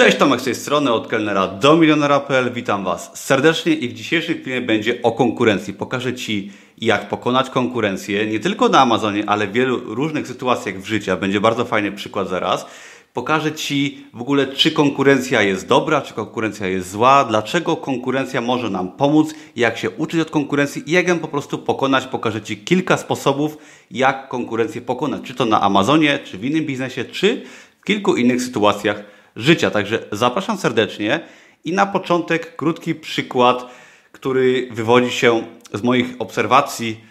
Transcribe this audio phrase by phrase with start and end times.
[0.00, 2.52] Cześć, Tomek z tej strony, od kelnera do milionera.pl.
[2.52, 5.74] Witam Was serdecznie i w dzisiejszym filmie będzie o konkurencji.
[5.74, 10.86] Pokażę Ci, jak pokonać konkurencję, nie tylko na Amazonie, ale w wielu różnych sytuacjach w
[10.86, 11.16] życiu.
[11.16, 12.66] Będzie bardzo fajny przykład zaraz.
[13.12, 18.70] Pokażę Ci w ogóle, czy konkurencja jest dobra, czy konkurencja jest zła, dlaczego konkurencja może
[18.70, 22.06] nam pomóc, jak się uczyć od konkurencji i jak ją po prostu pokonać.
[22.06, 23.58] Pokażę Ci kilka sposobów,
[23.90, 27.42] jak konkurencję pokonać, czy to na Amazonie, czy w innym biznesie, czy
[27.80, 29.70] w kilku innych sytuacjach życia.
[29.70, 31.20] Także zapraszam serdecznie
[31.64, 33.66] i na początek krótki przykład,
[34.12, 35.42] który wywodzi się
[35.74, 37.10] z moich obserwacji,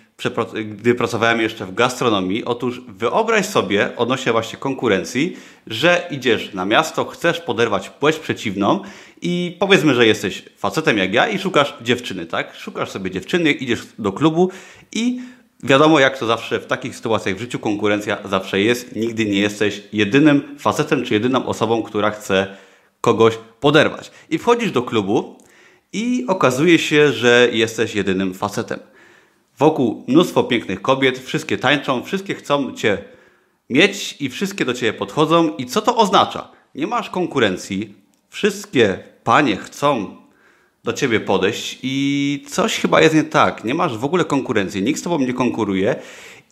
[0.65, 2.45] gdy pracowałem jeszcze w gastronomii.
[2.45, 5.37] Otóż wyobraź sobie odnośnie właśnie konkurencji,
[5.67, 8.81] że idziesz na miasto, chcesz poderwać płeć przeciwną
[9.21, 12.55] i powiedzmy, że jesteś facetem jak ja i szukasz dziewczyny, tak?
[12.55, 14.49] Szukasz sobie dziewczyny, idziesz do klubu
[14.91, 15.21] i
[15.63, 18.95] Wiadomo, jak to zawsze w takich sytuacjach w życiu konkurencja zawsze jest.
[18.95, 22.57] Nigdy nie jesteś jedynym facetem czy jedyną osobą, która chce
[23.01, 24.11] kogoś poderwać.
[24.29, 25.37] I wchodzisz do klubu
[25.93, 28.79] i okazuje się, że jesteś jedynym facetem.
[29.57, 32.97] Wokół mnóstwo pięknych kobiet, wszystkie tańczą, wszystkie chcą cię
[33.69, 35.55] mieć i wszystkie do ciebie podchodzą.
[35.55, 36.51] I co to oznacza?
[36.75, 37.93] Nie masz konkurencji,
[38.29, 40.18] wszystkie panie chcą
[40.89, 43.63] do ciebie podejść i coś chyba jest nie tak.
[43.63, 45.95] Nie masz w ogóle konkurencji, nikt z tobą nie konkuruje.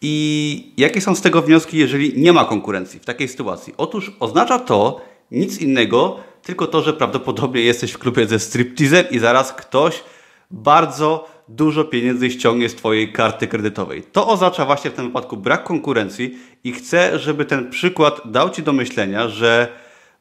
[0.02, 3.74] I jakie są z tego wnioski, jeżeli nie ma konkurencji w takiej sytuacji?
[3.78, 9.20] Otóż oznacza to nic innego, tylko to, że prawdopodobnie jesteś w klubie ze stripteasem i
[9.20, 10.04] zaraz ktoś
[10.52, 14.04] bardzo dużo pieniędzy ściągnie z Twojej karty kredytowej.
[14.04, 18.64] To oznacza właśnie w tym wypadku brak konkurencji i chcę, żeby ten przykład dał Ci
[18.64, 19.68] do myślenia, że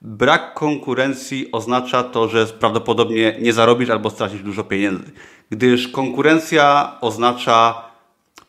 [0.02, 5.11] Brak konkurencji oznacza to, że prawdopodobnie nie zarobisz albo stracisz dużo pieniędzy,
[5.50, 7.84] gdyż konkurencja oznacza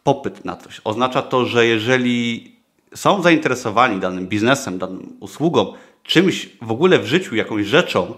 [0.04, 0.82] popyt na coś.
[0.84, 2.52] Oznacza to, że jeżeli
[2.96, 8.14] są zainteresowani danym biznesem, daną usługą, czymś w ogóle w życiu, jakąś rzeczą,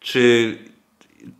[0.00, 0.58] czy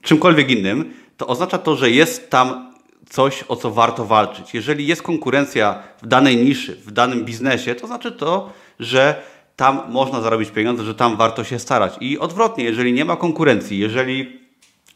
[0.02, 2.74] czymkolwiek innym, to oznacza to, że jest tam
[3.08, 4.54] coś, o co warto walczyć.
[4.54, 9.22] Jeżeli jest konkurencja w danej niszy, w danym biznesie, to znaczy to, że
[9.56, 11.94] tam można zarobić pieniądze, że tam warto się starać.
[12.00, 14.40] I odwrotnie, jeżeli nie ma konkurencji, jeżeli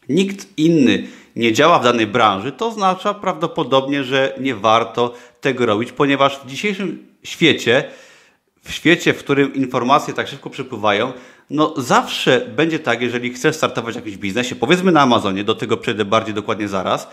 [0.09, 5.91] nikt inny nie działa w danej branży, to oznacza prawdopodobnie, że nie warto tego robić,
[5.91, 7.83] ponieważ w dzisiejszym świecie,
[8.63, 11.13] w świecie, w którym informacje tak szybko przepływają,
[11.49, 15.77] no zawsze będzie tak, jeżeli chcesz startować w jakimś biznesie, powiedzmy na Amazonie, do tego
[15.77, 17.07] przejdę bardziej dokładnie zaraz,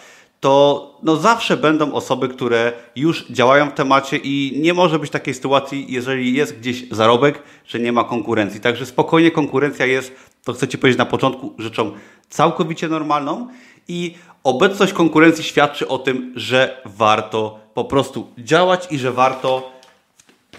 [0.46, 5.34] to no zawsze będą osoby, które już działają w temacie i nie może być takiej
[5.34, 8.60] sytuacji, jeżeli jest gdzieś zarobek, że nie ma konkurencji.
[8.60, 10.12] Także spokojnie konkurencja jest,
[10.44, 11.92] to chcę Ci powiedzieć na początku, rzeczą
[12.28, 13.48] całkowicie normalną
[13.88, 14.14] i
[14.44, 19.72] obecność konkurencji świadczy o tym, że warto po prostu działać i że warto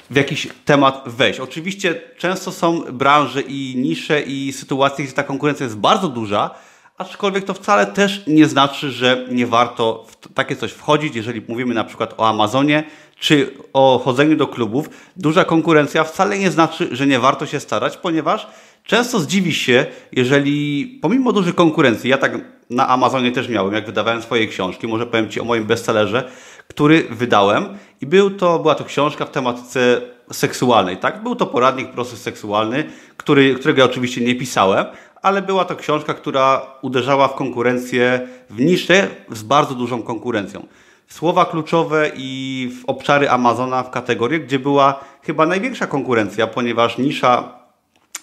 [0.10, 1.40] w jakiś temat wejść.
[1.40, 6.50] Oczywiście często są branże i nisze i sytuacje, gdzie ta konkurencja jest bardzo duża,
[6.98, 11.74] Aczkolwiek to wcale też nie znaczy, że nie warto w takie coś wchodzić, jeżeli mówimy
[11.74, 12.84] na przykład o Amazonie
[13.20, 14.90] czy o chodzeniu do klubów.
[15.16, 18.48] Duża konkurencja wcale nie znaczy, że nie warto się starać, ponieważ
[18.84, 22.32] często zdziwi się, jeżeli pomimo dużej konkurencji, ja tak
[22.70, 26.32] na Amazonie też miałem, jak wydawałem swoje książki, może powiem Ci o moim bestsellerze,
[26.68, 31.24] który wydałem i był to, była to książka w tematyce seksualnej, tak?
[31.24, 32.84] Był to poradnik prosty seksualny,
[33.18, 34.86] który, którego ja oczywiście nie pisałem,
[35.22, 40.68] ale była to książka, która uderzała w konkurencję, w niszę z bardzo dużą konkurencją.
[41.08, 47.60] Słowa kluczowe i w obszary Amazona w kategorii, gdzie była chyba największa konkurencja, ponieważ nisza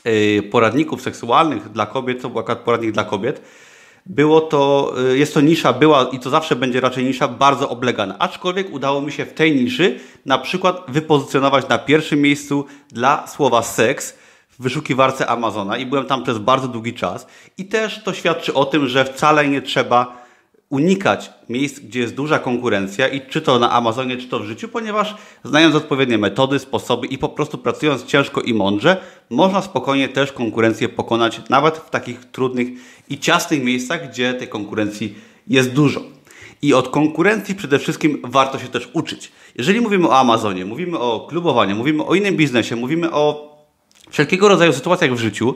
[0.06, 3.41] y, poradników seksualnych dla kobiet, to był akurat poradnik dla kobiet,
[4.06, 8.19] było to, y, jest to nisza, była i to zawsze będzie raczej nisza bardzo oblegana.
[8.19, 13.62] Aczkolwiek udało mi się w tej niszy na przykład wypozycjonować na pierwszym miejscu dla słowa
[13.62, 14.15] seks,
[14.59, 17.26] w wyszukiwarce Amazona i byłem tam przez bardzo długi czas.
[17.59, 20.25] I też to świadczy o tym, że wcale nie trzeba
[20.70, 24.69] unikać miejsc, gdzie jest duża konkurencja i czy to na Amazonie, czy to w życiu,
[24.69, 28.97] ponieważ znając odpowiednie metody, sposoby i po prostu pracując ciężko i mądrze,
[29.31, 32.68] można spokojnie też konkurencję pokonać nawet w takich trudnych
[33.09, 35.15] i ciasnych miejscach, gdzie tej konkurencji
[35.48, 36.01] jest dużo.
[36.62, 39.33] I od konkurencji przede wszystkim warto się też uczyć.
[39.54, 43.53] Jeżeli mówimy o Amazonie, mówimy o klubowaniu, mówimy o innym biznesie, mówimy o
[44.10, 45.54] wszelkiego rodzaju sytuacjach w życiu,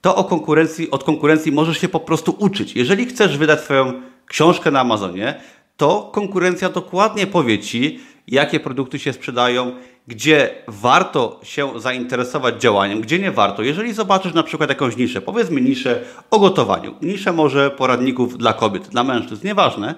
[0.00, 2.76] to o konkurencji, od konkurencji możesz się po prostu uczyć.
[2.76, 5.40] Jeżeli chcesz wydać swoją książkę na Amazonie,
[5.76, 9.72] to konkurencja dokładnie powie Ci, jakie produkty się sprzedają,
[10.06, 13.62] gdzie warto się zainteresować działaniem, gdzie nie warto.
[13.62, 18.88] Jeżeli zobaczysz na przykład jakąś niszę, powiedzmy niszę o gotowaniu, niszę może poradników dla kobiet,
[18.88, 19.94] dla mężczyzn, nieważne,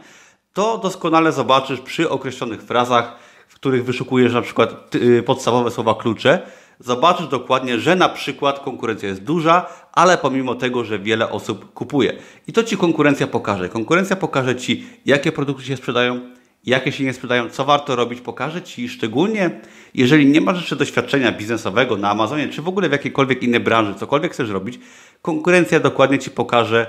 [0.52, 3.16] to doskonale zobaczysz przy określonych frazach,
[3.48, 6.42] w których wyszukujesz na przykład y, podstawowe słowa klucze,
[6.80, 12.12] zobaczysz dokładnie, że na przykład konkurencja jest duża, ale pomimo tego, że wiele osób kupuje.
[12.46, 13.68] I to Ci konkurencja pokaże.
[13.68, 16.20] Konkurencja pokaże Ci, jakie produkty się sprzedają,
[16.66, 19.50] jakie się nie sprzedają, co warto robić, pokaże Ci szczególnie,
[19.94, 23.94] jeżeli nie masz jeszcze doświadczenia biznesowego na Amazonie, czy w ogóle w jakiejkolwiek innej branży,
[23.94, 24.78] cokolwiek chcesz robić,
[25.22, 26.86] konkurencja dokładnie Ci pokaże,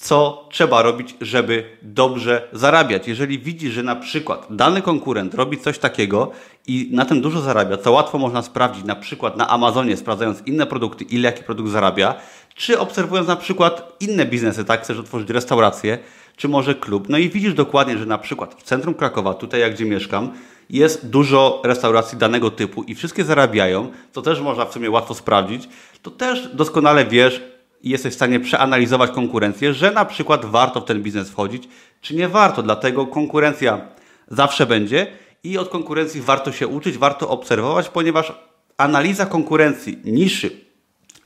[0.00, 3.08] co trzeba robić, żeby dobrze zarabiać.
[3.08, 6.30] Jeżeli widzisz, że na przykład dany konkurent robi coś takiego
[6.66, 10.66] i na tym dużo zarabia, co łatwo można sprawdzić na przykład na Amazonie, sprawdzając inne
[10.66, 12.14] produkty, ile jaki produkt zarabia,
[12.54, 15.98] czy obserwując na przykład inne biznesy, tak, chcesz otworzyć restaurację,
[16.36, 19.74] czy może klub, no i widzisz dokładnie, że na przykład w centrum Krakowa, tutaj jak
[19.74, 20.32] gdzie mieszkam,
[20.70, 25.68] jest dużo restauracji danego typu i wszystkie zarabiają, to też można w sumie łatwo sprawdzić,
[26.02, 27.42] to też doskonale wiesz,
[27.82, 31.68] i jesteś w stanie przeanalizować konkurencję, że na przykład warto w ten biznes wchodzić,
[32.00, 32.62] czy nie warto.
[32.62, 33.80] Dlatego konkurencja
[34.28, 35.06] zawsze będzie
[35.44, 38.32] i od konkurencji warto się uczyć, warto obserwować, ponieważ
[38.76, 40.50] analiza konkurencji niszy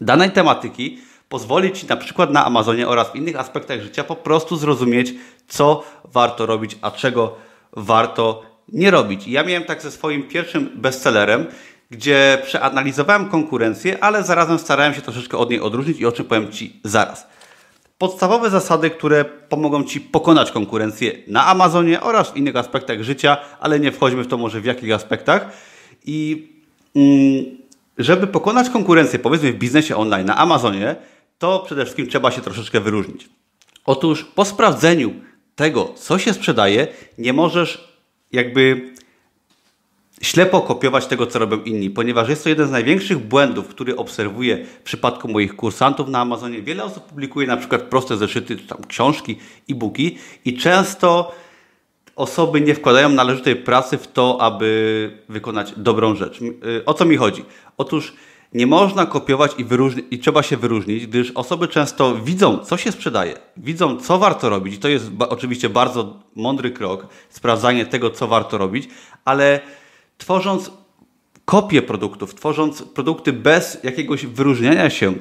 [0.01, 0.99] danej tematyki
[1.29, 5.15] pozwoli Ci na przykład na Amazonie oraz w innych aspektach życia po prostu zrozumieć,
[5.49, 7.37] co warto robić, a czego
[7.73, 9.27] warto nie robić.
[9.27, 11.47] I ja miałem tak ze swoim pierwszym bestsellerem,
[11.95, 16.53] gdzie przeanalizowałem konkurencję, ale zarazem starałem się troszeczkę od niej odróżnić i o czym powiem
[16.53, 17.27] Ci zaraz.
[17.99, 23.81] Podstawowe zasady, które pomogą Ci pokonać konkurencję na Amazonie oraz w innych aspektach życia, ale
[23.81, 25.49] nie wchodźmy w to może w jakich aspektach.
[26.05, 26.49] I
[26.97, 27.45] mm,
[27.99, 30.97] żeby pokonać konkurencję, powiedzmy w biznesie online na Amazonie,
[31.39, 33.29] to przede wszystkim trzeba się troszeczkę wyróżnić.
[33.87, 35.15] Otóż po sprawdzeniu
[35.57, 36.87] tego, co się sprzedaje,
[37.19, 37.89] nie możesz
[38.33, 38.95] jakby
[40.25, 44.65] ślepo kopiować tego, co robią inni, ponieważ jest to jeden z największych błędów, który obserwuję
[44.65, 46.63] w przypadku moich kursantów na Amazonie.
[46.63, 49.37] Wiele osób publikuje na przykład proste zeszyty, czy tam książki,
[49.71, 51.33] e-booki i często
[52.17, 56.41] osoby nie wkładają należytej pracy w to, aby wykonać dobrą rzecz.
[56.43, 57.45] Y, o co mi chodzi?
[57.77, 58.13] Otóż
[58.53, 62.93] nie można kopiować i, wyróżni- i trzeba się wyróżnić, gdyż osoby często widzą, co się
[62.93, 64.75] sprzedaje, widzą, co warto robić.
[64.75, 68.89] I to jest ba- oczywiście bardzo mądry krok, sprawdzanie tego, co warto robić,
[69.25, 69.61] ale
[70.19, 70.71] tworząc
[71.45, 75.15] kopie produktów, tworząc produkty bez jakiegoś wyróżniania się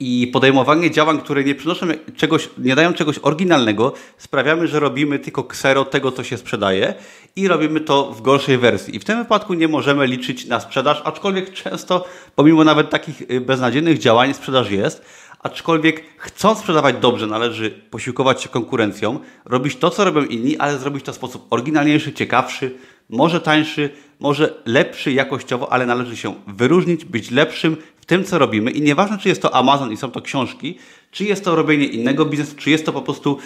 [0.00, 5.44] i podejmowanie działań, które nie przynoszą czegoś, nie dają czegoś oryginalnego, sprawiamy, że robimy tylko
[5.44, 6.94] ksero tego, co się sprzedaje
[7.36, 8.96] i robimy to w gorszej wersji.
[8.96, 13.40] I w tym wypadku nie możemy liczyć na sprzedaż, aczkolwiek często, pomimo nawet takich y,
[13.40, 15.04] beznadziejnych działań, sprzedaż jest.
[15.38, 21.04] Aczkolwiek chcąc sprzedawać dobrze, należy posiłkować się konkurencją, robić to, co robią inni, ale zrobić
[21.04, 22.78] to w sposób oryginalniejszy, ciekawszy,
[23.08, 23.90] może tańszy,
[24.20, 28.70] może lepszy jakościowo, ale należy się wyróżnić, być lepszym w tym, co robimy.
[28.70, 30.78] I nieważne, czy jest to Amazon i są to książki,
[31.10, 33.38] czy jest to robienie innego biznesu, czy jest to po prostu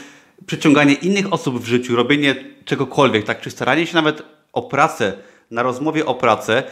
[0.46, 2.34] przyciąganie innych osób w życiu, robienie
[2.64, 4.22] czegokolwiek, tak, czy staranie się nawet
[4.52, 5.12] o pracę,
[5.50, 6.62] na rozmowie o pracę,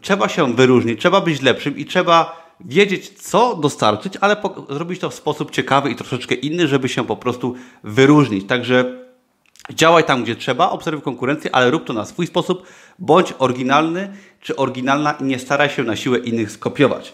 [0.00, 4.36] trzeba się wyróżnić, trzeba być lepszym i trzeba wiedzieć, co dostarczyć, ale
[4.70, 7.54] zrobić to w sposób ciekawy i troszeczkę inny, żeby się po prostu
[7.84, 8.46] wyróżnić.
[8.46, 9.05] Także
[9.70, 12.66] Działaj tam, gdzie trzeba, obserwuj konkurencję, ale rób to na swój sposób,
[12.98, 14.08] bądź oryginalny
[14.40, 17.12] czy oryginalna i nie staraj się na siłę innych skopiować.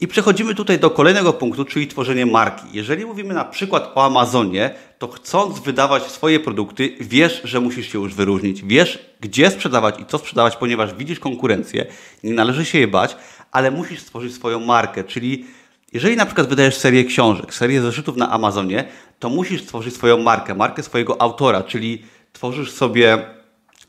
[0.00, 2.66] I przechodzimy tutaj do kolejnego punktu, czyli tworzenie marki.
[2.72, 7.98] Jeżeli mówimy na przykład o Amazonie, to chcąc wydawać swoje produkty, wiesz, że musisz się
[7.98, 11.86] już wyróżnić, wiesz, gdzie sprzedawać i co sprzedawać, ponieważ widzisz konkurencję,
[12.24, 13.16] nie należy się je bać,
[13.52, 15.46] ale musisz stworzyć swoją markę, czyli
[15.94, 18.84] jeżeli na przykład wydajesz serię książek, serię zeszytów na Amazonie,
[19.18, 23.18] to musisz stworzyć swoją markę, markę swojego autora, czyli tworzysz sobie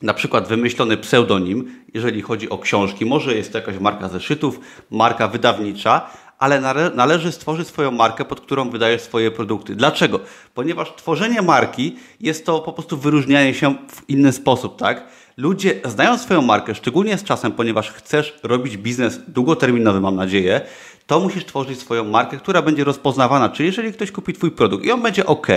[0.01, 3.05] na przykład wymyślony pseudonim, jeżeli chodzi o książki.
[3.05, 4.59] Może jest to jakaś marka zeszytów,
[4.91, 6.61] marka wydawnicza, ale
[6.95, 9.75] należy stworzyć swoją markę, pod którą wydajesz swoje produkty.
[9.75, 10.19] Dlaczego?
[10.53, 15.07] Ponieważ tworzenie marki jest to po prostu wyróżnianie się w inny sposób, tak?
[15.37, 20.61] Ludzie znają swoją markę, szczególnie z czasem, ponieważ chcesz robić biznes długoterminowy, mam nadzieję,
[21.07, 23.49] to musisz tworzyć swoją markę, która będzie rozpoznawana.
[23.49, 25.47] Czyli jeżeli ktoś kupi Twój produkt i on będzie ok,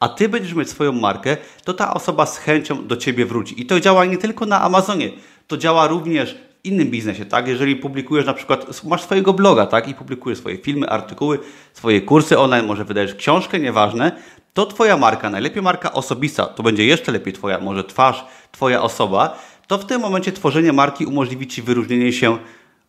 [0.00, 3.60] a Ty będziesz mieć swoją markę, to ta osoba z chęcią do Ciebie wróci.
[3.60, 5.10] I to działa nie tylko na Amazonie,
[5.46, 7.48] to działa również innym biznesie, tak?
[7.48, 9.88] Jeżeli publikujesz na przykład, masz swojego bloga, tak?
[9.88, 11.38] I publikujesz swoje filmy, artykuły,
[11.72, 14.12] swoje kursy online, może wydajesz książkę, nieważne,
[14.54, 19.38] to Twoja marka, najlepiej marka osobista, to będzie jeszcze lepiej Twoja, może twarz, Twoja osoba,
[19.66, 22.38] to w tym momencie tworzenie marki umożliwi Ci wyróżnienie się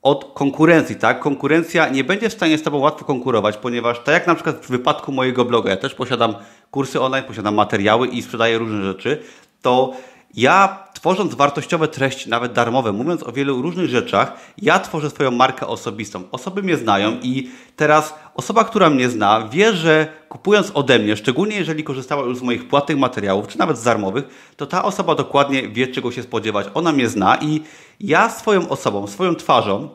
[0.01, 1.19] od konkurencji, tak?
[1.19, 4.69] Konkurencja nie będzie w stanie z Tobą łatwo konkurować, ponieważ tak jak na przykład w
[4.69, 6.35] wypadku mojego bloga, ja też posiadam
[6.71, 9.23] kursy online, posiadam materiały i sprzedaję różne rzeczy,
[9.61, 9.93] to
[10.33, 15.67] ja tworząc wartościowe treści, nawet darmowe, mówiąc o wielu różnych rzeczach, ja tworzę swoją markę
[15.67, 16.23] osobistą.
[16.31, 21.55] Osoby mnie znają i teraz osoba, która mnie zna, wie, że kupując ode mnie, szczególnie
[21.55, 25.67] jeżeli korzystała już z moich płatnych materiałów, czy nawet z darmowych, to ta osoba dokładnie
[25.67, 26.67] wie, czego się spodziewać.
[26.73, 27.61] Ona mnie zna i
[27.99, 29.89] ja swoją osobą, swoją twarzą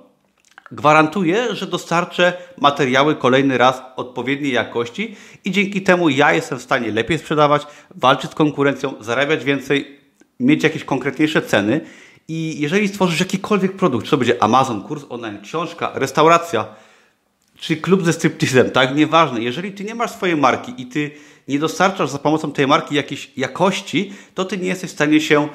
[0.72, 6.92] Gwarantuję, że dostarczę materiały kolejny raz odpowiedniej jakości i dzięki temu ja jestem w stanie
[6.92, 9.97] lepiej sprzedawać, walczyć z konkurencją, zarabiać więcej,
[10.40, 11.80] mieć jakieś konkretniejsze ceny.
[12.28, 16.66] I jeżeli stworzysz jakikolwiek produkt, czy to będzie Amazon, kurs online, książka, restauracja,
[17.56, 18.96] czy klub ze striptizem, tak?
[18.96, 19.40] Nieważne.
[19.40, 21.10] Jeżeli ty nie masz swojej marki i ty
[21.48, 25.48] nie dostarczasz za pomocą tej marki jakiejś jakości, to ty nie jesteś w stanie się,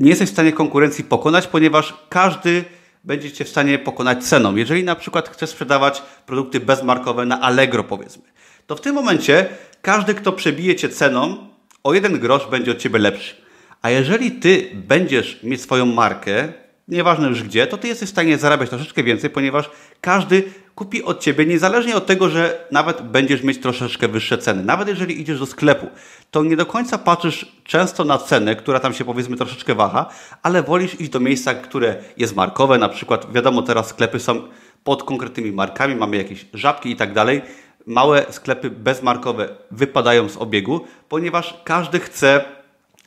[0.00, 2.64] nie jesteś w stanie konkurencji pokonać, ponieważ każdy
[3.04, 4.56] będzie cię w stanie pokonać ceną.
[4.56, 8.22] Jeżeli na przykład chcesz sprzedawać produkty bezmarkowe na Allegro powiedzmy,
[8.66, 9.48] to w tym momencie
[9.82, 11.49] każdy, kto przebije cię ceną,
[11.84, 13.34] o jeden grosz będzie od ciebie lepszy.
[13.82, 16.52] A jeżeli ty będziesz mieć swoją markę,
[16.88, 19.70] nieważne już gdzie, to ty jesteś w stanie zarabiać troszeczkę więcej, ponieważ
[20.00, 20.44] każdy
[20.74, 24.64] kupi od ciebie, niezależnie od tego, że nawet będziesz mieć troszeczkę wyższe ceny.
[24.64, 25.86] Nawet jeżeli idziesz do sklepu,
[26.30, 30.10] to nie do końca patrzysz często na cenę, która tam się powiedzmy troszeczkę waha,
[30.42, 34.42] ale wolisz iść do miejsca, które jest markowe, na przykład wiadomo teraz sklepy są
[34.84, 37.42] pod konkretnymi markami, mamy jakieś żabki i tak dalej.
[37.86, 42.44] Małe sklepy bezmarkowe wypadają z obiegu, ponieważ każdy chce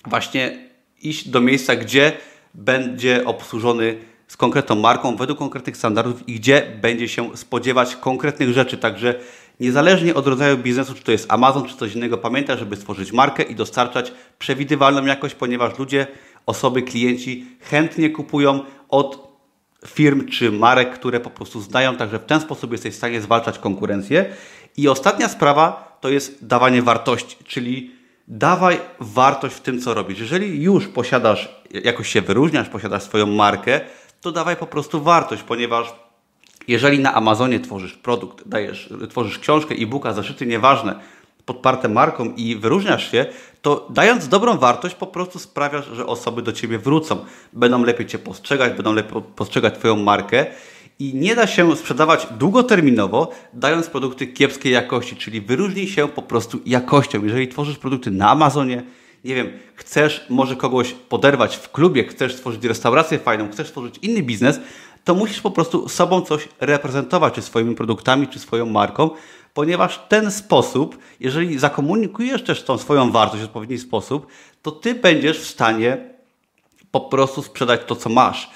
[0.05, 0.69] właśnie
[1.01, 2.11] iść do miejsca, gdzie
[2.53, 8.77] będzie obsłużony z konkretną marką, według konkretnych standardów i gdzie będzie się spodziewać konkretnych rzeczy.
[8.77, 9.15] Także
[9.59, 13.43] niezależnie od rodzaju biznesu, czy to jest Amazon, czy coś innego, pamiętaj, żeby stworzyć markę
[13.43, 16.07] i dostarczać przewidywalną jakość, ponieważ ludzie,
[16.45, 19.32] osoby, klienci chętnie kupują od
[19.87, 23.59] firm czy marek, które po prostu znają, także w ten sposób jesteś w stanie zwalczać
[23.59, 24.25] konkurencję.
[24.77, 27.91] I ostatnia sprawa to jest dawanie wartości, czyli
[28.27, 30.19] dawaj wartość w tym, co robisz.
[30.19, 33.81] Jeżeli już posiadasz, jakoś się wyróżniasz, posiadasz swoją markę,
[34.21, 35.93] to dawaj po prostu wartość, ponieważ
[36.67, 40.99] jeżeli na Amazonie tworzysz produkt, dajesz, tworzysz książkę, e-booka, zaszyty, nieważne,
[41.45, 43.25] podparte marką i wyróżniasz się,
[43.61, 47.25] to dając dobrą wartość po prostu sprawiasz, że osoby do Ciebie wrócą.
[47.53, 50.45] Będą lepiej Cię postrzegać, będą lepiej postrzegać Twoją markę
[50.99, 56.59] i nie da się sprzedawać długoterminowo, dając produkty kiepskiej jakości, czyli wyróżnij się po prostu
[56.65, 57.23] jakością.
[57.23, 58.83] Jeżeli tworzysz produkty na Amazonie,
[59.23, 64.23] nie wiem, chcesz może kogoś poderwać w klubie, chcesz stworzyć restaurację fajną, chcesz stworzyć inny
[64.23, 64.59] biznes,
[65.03, 69.09] to musisz po prostu sobą coś reprezentować, czy swoimi produktami, czy swoją marką,
[69.53, 74.27] ponieważ ten sposób, jeżeli zakomunikujesz też tą swoją wartość w odpowiedni sposób,
[74.61, 75.97] to ty będziesz w stanie
[76.91, 78.49] po prostu sprzedać to, co masz.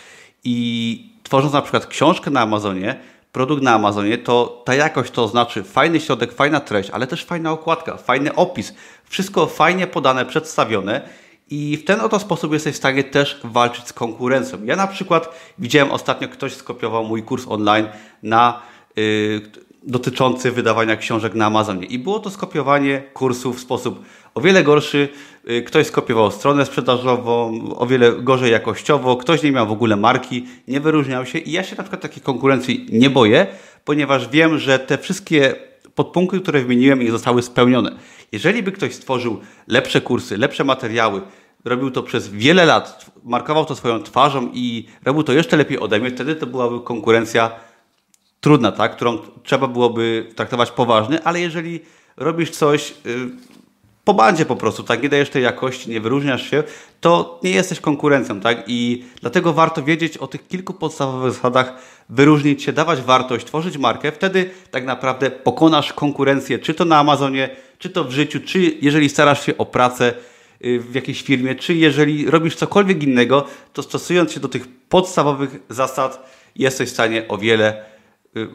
[0.43, 2.99] I tworząc na przykład książkę na Amazonie,
[3.31, 7.51] produkt na Amazonie, to ta jakość to znaczy fajny środek, fajna treść, ale też fajna
[7.51, 8.73] okładka, fajny opis.
[9.05, 11.01] Wszystko fajnie podane, przedstawione
[11.49, 14.63] i w ten oto sposób jesteś w stanie też walczyć z konkurencją.
[14.63, 17.87] Ja na przykład widziałem ostatnio, ktoś skopiował mój kurs online
[18.23, 18.61] na
[18.95, 19.41] yy,
[19.84, 21.86] dotyczący wydawania książek na Amazonie.
[21.86, 24.03] I było to skopiowanie kursu w sposób
[24.34, 25.10] o wiele gorszy.
[25.50, 30.46] Y, ktoś skopiował stronę sprzedażową, o wiele gorzej jakościowo, ktoś nie miał w ogóle marki,
[30.67, 33.48] nie wyróżniał się i ja się na przykład takiej konkurencji nie boję,
[33.86, 35.55] ponieważ wiem, że te wszystkie
[35.96, 37.91] podpunkty, które wymieniłem, nie zostały spełnione.
[38.31, 41.22] Jeżeli by ktoś stworzył lepsze kursy, lepsze materiały,
[41.65, 46.00] robił to przez wiele lat, markował to swoją twarzą i robił to jeszcze lepiej ode
[46.00, 47.51] mnie, wtedy to byłaby konkurencja
[48.41, 48.96] trudna, tak?
[48.96, 51.79] którą trzeba byłoby traktować poważnie, ale jeżeli
[52.17, 53.29] robisz coś y,
[54.08, 56.63] po bandzie po prostu, tak, nie dajesz tej jakości, nie wyróżniasz się,
[57.01, 61.74] to nie jesteś konkurencją, tak, i dlatego warto wiedzieć o tych kilku podstawowych zasadach,
[62.10, 67.50] wyróżnić się, dawać wartość, tworzyć markę, wtedy tak naprawdę pokonasz konkurencję, czy to na Amazonie,
[67.79, 70.13] czy to w życiu, czy jeżeli starasz się o pracę
[70.65, 75.56] y, w jakiejś firmie, czy jeżeli robisz cokolwiek innego, to stosując się do tych podstawowych
[75.70, 77.96] zasad, jesteś w stanie o wiele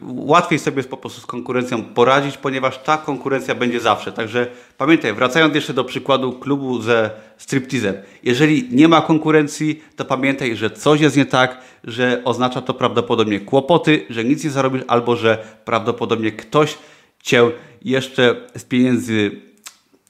[0.01, 4.11] łatwiej sobie po prostu z konkurencją poradzić, ponieważ ta konkurencja będzie zawsze.
[4.11, 4.47] Także
[4.77, 7.95] pamiętaj, wracając jeszcze do przykładu klubu ze striptizem.
[8.23, 13.39] Jeżeli nie ma konkurencji, to pamiętaj, że coś jest nie tak, że oznacza to prawdopodobnie
[13.39, 16.77] kłopoty, że nic nie zarobisz, albo że prawdopodobnie ktoś
[17.23, 19.31] cię jeszcze z pieniędzy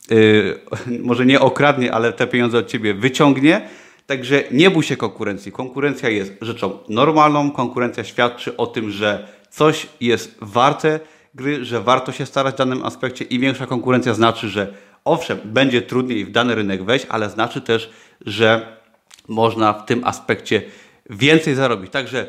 [0.09, 0.59] yy,
[1.09, 3.61] może nie okradnie, ale te pieniądze od ciebie wyciągnie.
[4.07, 5.51] Także nie bój się konkurencji.
[5.51, 7.51] Konkurencja jest rzeczą normalną.
[7.51, 10.99] Konkurencja świadczy o tym, że coś jest warte
[11.35, 14.73] gry, że warto się starać w danym aspekcie i większa konkurencja znaczy, że
[15.05, 17.89] owszem, będzie trudniej w dany rynek wejść, ale znaczy też,
[18.25, 18.77] że
[19.27, 20.61] można w tym aspekcie
[21.09, 21.91] więcej zarobić.
[21.91, 22.25] Także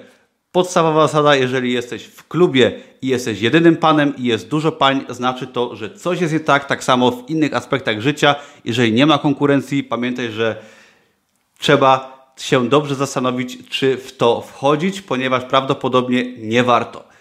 [0.53, 5.47] podstawowa zasada, jeżeli jesteś w klubie i jesteś jedynym panem i jest dużo pań, znaczy
[5.47, 8.35] to, że coś jest nie tak, tak samo w innych aspektach życia.
[8.65, 10.57] Jeżeli nie ma konkurencji, pamiętaj, że
[11.59, 17.14] trzeba się dobrze zastanowić, czy w to wchodzić, ponieważ prawdopodobnie nie warto.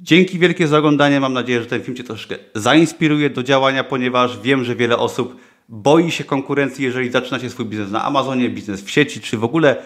[0.00, 1.20] Dzięki wielkie za oglądanie.
[1.20, 5.36] Mam nadzieję, że ten film Cię troszkę zainspiruje do działania, ponieważ wiem, że wiele osób
[5.68, 9.76] boi się konkurencji, jeżeli zaczynacie swój biznes na Amazonie, biznes w sieci, czy w ogóle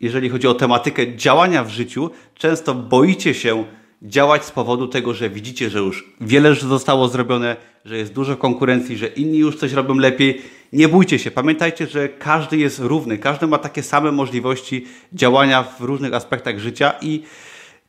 [0.00, 3.64] jeżeli chodzi o tematykę działania w życiu, często boicie się
[4.02, 8.96] działać z powodu tego, że widzicie, że już wiele zostało zrobione, że jest dużo konkurencji,
[8.96, 10.42] że inni już coś robią lepiej.
[10.72, 11.30] Nie bójcie się.
[11.30, 16.92] Pamiętajcie, że każdy jest równy, każdy ma takie same możliwości działania w różnych aspektach życia
[17.02, 17.22] i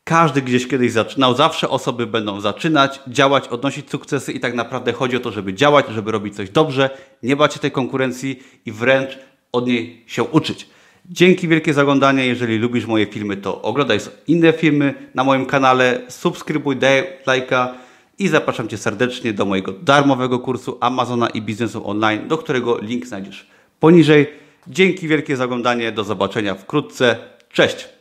[0.04, 1.36] każdy gdzieś kiedyś zaczynał.
[1.36, 5.86] Zawsze osoby będą zaczynać, działać, odnosić sukcesy i tak naprawdę chodzi o to, żeby działać,
[5.90, 6.90] żeby robić coś dobrze,
[7.24, 9.20] nie bać się tej konkurencji i wręcz
[9.52, 10.68] od niej się uczyć.
[11.06, 12.26] Dzięki wielkie za oglądanie.
[12.26, 17.74] Jeżeli lubisz moje filmy, to oglądaj inne filmy na moim kanale, subskrybuj, daj lajka
[18.20, 23.06] i zapraszam Cię serdecznie do mojego darmowego kursu Amazona i biznesu online, do którego link
[23.06, 23.48] znajdziesz
[23.80, 24.28] poniżej.
[24.68, 25.92] Dzięki wielkie za oglądanie.
[25.92, 27.16] Do zobaczenia wkrótce.
[27.52, 28.01] Cześć!